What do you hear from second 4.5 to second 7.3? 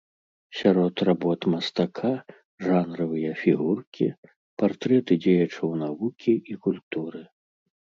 партрэты дзеячаў навукі і культуры.